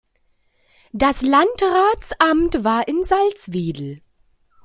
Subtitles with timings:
[0.93, 4.01] Das Landratsamt war in Salzwedel.